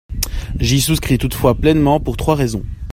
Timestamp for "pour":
1.99-2.17